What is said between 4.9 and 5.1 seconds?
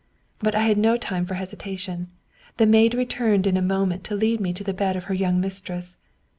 of